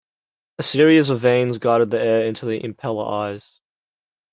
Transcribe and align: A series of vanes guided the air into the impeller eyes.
A 0.57 0.63
series 0.63 1.11
of 1.11 1.19
vanes 1.19 1.59
guided 1.59 1.91
the 1.91 2.01
air 2.01 2.25
into 2.25 2.47
the 2.47 2.59
impeller 2.59 3.07
eyes. 3.07 3.59